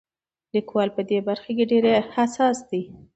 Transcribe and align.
لیکوال 0.53 0.89
په 0.97 1.01
دې 1.09 1.19
برخه 1.27 1.51
کې 1.57 1.65
ډېر 1.71 1.85
حساس 2.15 2.57
دی. 2.69 2.81